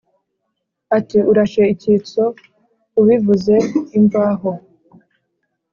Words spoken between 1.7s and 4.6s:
icyitso ubivuze imvaho!